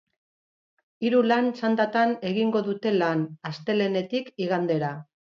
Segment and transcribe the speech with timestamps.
[1.09, 4.91] Hiru lan txandatan egingo dute lan, astelehenetik igandera.